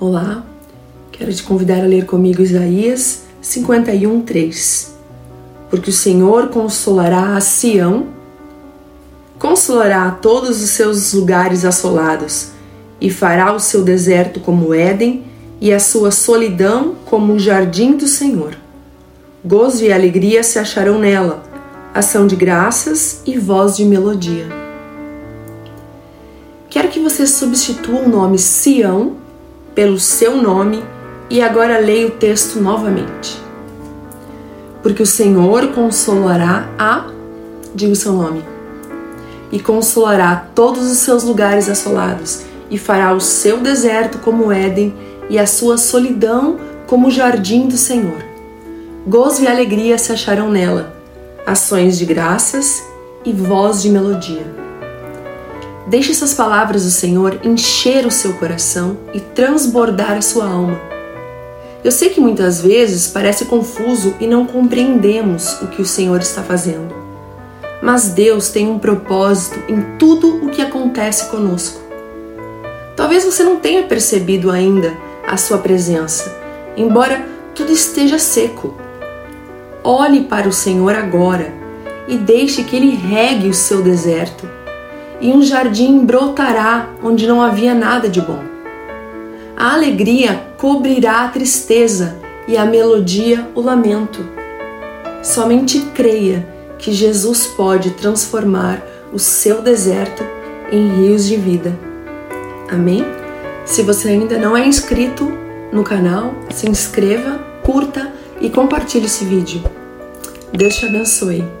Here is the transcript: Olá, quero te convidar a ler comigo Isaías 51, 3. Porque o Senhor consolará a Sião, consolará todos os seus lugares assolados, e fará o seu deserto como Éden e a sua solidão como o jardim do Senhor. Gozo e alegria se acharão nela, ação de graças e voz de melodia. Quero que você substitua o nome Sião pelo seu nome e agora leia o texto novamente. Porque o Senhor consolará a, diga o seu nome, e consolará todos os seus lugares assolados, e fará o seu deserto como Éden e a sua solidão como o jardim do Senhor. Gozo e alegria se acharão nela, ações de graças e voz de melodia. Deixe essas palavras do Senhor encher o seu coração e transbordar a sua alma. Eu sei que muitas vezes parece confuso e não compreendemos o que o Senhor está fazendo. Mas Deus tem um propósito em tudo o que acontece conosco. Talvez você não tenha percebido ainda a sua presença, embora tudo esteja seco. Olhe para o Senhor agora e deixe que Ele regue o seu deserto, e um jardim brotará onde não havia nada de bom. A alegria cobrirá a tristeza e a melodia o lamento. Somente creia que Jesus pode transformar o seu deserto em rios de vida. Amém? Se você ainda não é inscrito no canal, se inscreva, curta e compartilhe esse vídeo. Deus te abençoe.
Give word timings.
Olá, 0.00 0.44
quero 1.10 1.34
te 1.34 1.42
convidar 1.42 1.80
a 1.80 1.86
ler 1.88 2.06
comigo 2.06 2.40
Isaías 2.40 3.24
51, 3.42 4.20
3. 4.20 4.94
Porque 5.68 5.90
o 5.90 5.92
Senhor 5.92 6.50
consolará 6.50 7.34
a 7.36 7.40
Sião, 7.40 8.06
consolará 9.40 10.08
todos 10.12 10.62
os 10.62 10.70
seus 10.70 11.12
lugares 11.12 11.64
assolados, 11.64 12.50
e 13.00 13.10
fará 13.10 13.52
o 13.52 13.58
seu 13.58 13.82
deserto 13.82 14.38
como 14.38 14.72
Éden 14.72 15.24
e 15.60 15.72
a 15.72 15.80
sua 15.80 16.12
solidão 16.12 16.94
como 17.04 17.32
o 17.32 17.38
jardim 17.40 17.96
do 17.96 18.06
Senhor. 18.06 18.56
Gozo 19.44 19.84
e 19.84 19.92
alegria 19.92 20.44
se 20.44 20.60
acharão 20.60 21.00
nela, 21.00 21.42
ação 21.92 22.24
de 22.24 22.36
graças 22.36 23.20
e 23.26 23.36
voz 23.36 23.76
de 23.76 23.84
melodia. 23.84 24.46
Quero 26.70 26.86
que 26.86 27.00
você 27.00 27.26
substitua 27.26 28.02
o 28.02 28.08
nome 28.08 28.38
Sião 28.38 29.26
pelo 29.78 30.00
seu 30.00 30.42
nome 30.42 30.82
e 31.30 31.40
agora 31.40 31.78
leia 31.78 32.08
o 32.08 32.10
texto 32.10 32.58
novamente. 32.58 33.40
Porque 34.82 35.00
o 35.00 35.06
Senhor 35.06 35.68
consolará 35.68 36.68
a, 36.76 37.06
diga 37.72 37.92
o 37.92 37.94
seu 37.94 38.12
nome, 38.12 38.44
e 39.52 39.60
consolará 39.60 40.48
todos 40.52 40.90
os 40.90 40.98
seus 40.98 41.22
lugares 41.22 41.68
assolados, 41.68 42.42
e 42.68 42.76
fará 42.76 43.14
o 43.14 43.20
seu 43.20 43.58
deserto 43.58 44.18
como 44.18 44.50
Éden 44.50 44.92
e 45.30 45.38
a 45.38 45.46
sua 45.46 45.78
solidão 45.78 46.58
como 46.88 47.06
o 47.06 47.12
jardim 47.12 47.68
do 47.68 47.76
Senhor. 47.76 48.18
Gozo 49.06 49.44
e 49.44 49.46
alegria 49.46 49.96
se 49.96 50.10
acharão 50.10 50.50
nela, 50.50 50.92
ações 51.46 51.96
de 51.96 52.04
graças 52.04 52.82
e 53.24 53.32
voz 53.32 53.80
de 53.80 53.90
melodia. 53.90 54.67
Deixe 55.88 56.12
essas 56.12 56.34
palavras 56.34 56.84
do 56.84 56.90
Senhor 56.90 57.40
encher 57.42 58.06
o 58.06 58.10
seu 58.10 58.34
coração 58.34 58.98
e 59.14 59.20
transbordar 59.20 60.18
a 60.18 60.20
sua 60.20 60.46
alma. 60.46 60.78
Eu 61.82 61.90
sei 61.90 62.10
que 62.10 62.20
muitas 62.20 62.60
vezes 62.60 63.06
parece 63.06 63.46
confuso 63.46 64.14
e 64.20 64.26
não 64.26 64.44
compreendemos 64.44 65.62
o 65.62 65.68
que 65.68 65.80
o 65.80 65.86
Senhor 65.86 66.20
está 66.20 66.42
fazendo. 66.42 66.94
Mas 67.80 68.10
Deus 68.10 68.50
tem 68.50 68.68
um 68.68 68.78
propósito 68.78 69.58
em 69.66 69.80
tudo 69.98 70.44
o 70.44 70.50
que 70.50 70.60
acontece 70.60 71.30
conosco. 71.30 71.80
Talvez 72.94 73.24
você 73.24 73.42
não 73.42 73.56
tenha 73.56 73.84
percebido 73.84 74.50
ainda 74.50 74.92
a 75.26 75.38
sua 75.38 75.56
presença, 75.56 76.36
embora 76.76 77.26
tudo 77.54 77.72
esteja 77.72 78.18
seco. 78.18 78.74
Olhe 79.82 80.24
para 80.24 80.48
o 80.48 80.52
Senhor 80.52 80.94
agora 80.94 81.54
e 82.06 82.18
deixe 82.18 82.64
que 82.64 82.76
Ele 82.76 82.94
regue 82.94 83.48
o 83.48 83.54
seu 83.54 83.80
deserto, 83.80 84.57
e 85.20 85.30
um 85.30 85.42
jardim 85.42 86.04
brotará 86.04 86.90
onde 87.02 87.26
não 87.26 87.42
havia 87.42 87.74
nada 87.74 88.08
de 88.08 88.20
bom. 88.20 88.42
A 89.56 89.74
alegria 89.74 90.40
cobrirá 90.56 91.24
a 91.24 91.28
tristeza 91.28 92.16
e 92.46 92.56
a 92.56 92.64
melodia 92.64 93.48
o 93.54 93.60
lamento. 93.60 94.24
Somente 95.22 95.80
creia 95.94 96.46
que 96.78 96.92
Jesus 96.92 97.46
pode 97.46 97.90
transformar 97.92 98.82
o 99.12 99.18
seu 99.18 99.60
deserto 99.60 100.24
em 100.70 100.88
rios 100.88 101.26
de 101.26 101.36
vida. 101.36 101.76
Amém? 102.70 103.04
Se 103.64 103.82
você 103.82 104.08
ainda 104.10 104.38
não 104.38 104.56
é 104.56 104.66
inscrito 104.66 105.30
no 105.72 105.82
canal, 105.82 106.34
se 106.50 106.68
inscreva, 106.68 107.38
curta 107.62 108.12
e 108.40 108.48
compartilhe 108.48 109.06
esse 109.06 109.24
vídeo. 109.24 109.62
Deus 110.52 110.76
te 110.76 110.86
abençoe. 110.86 111.57